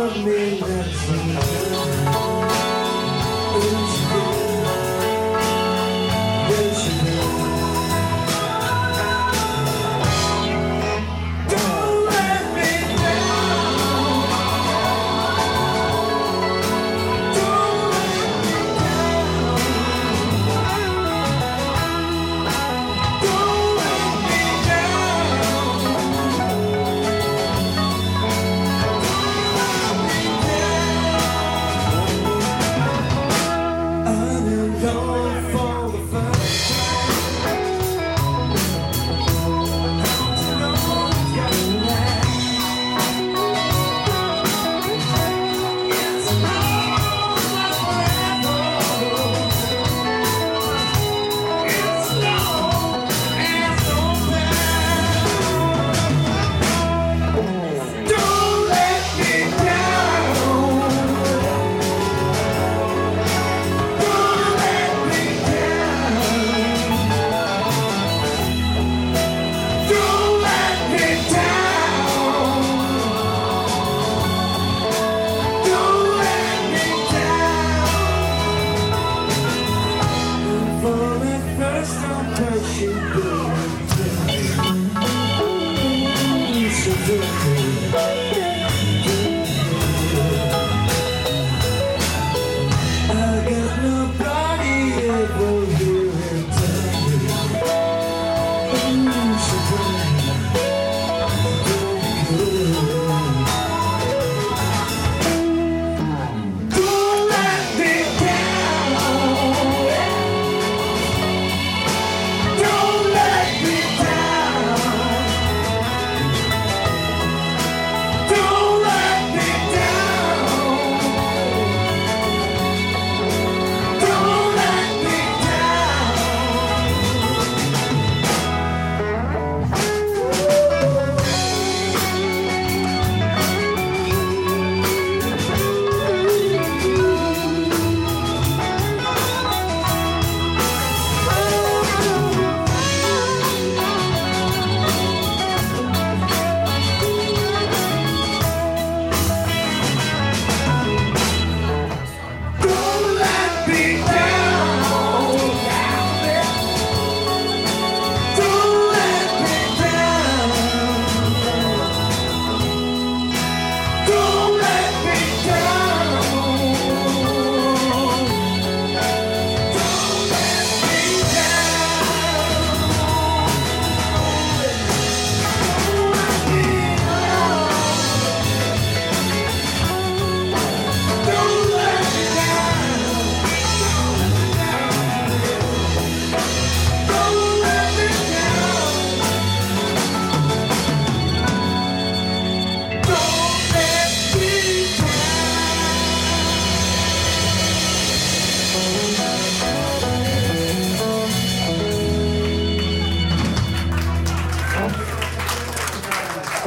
love 0.00 0.24
me, 0.24 0.58
that's 0.60 1.08
enough. 1.10 1.59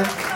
Дякую. 0.00 0.29